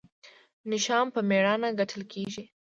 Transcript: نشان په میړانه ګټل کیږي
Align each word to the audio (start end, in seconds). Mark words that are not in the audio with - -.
نشان 0.71 1.05
په 1.15 1.19
میړانه 1.29 1.69
ګټل 1.79 2.01
کیږي 2.13 2.43